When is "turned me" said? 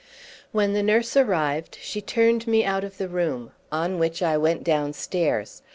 2.01-2.65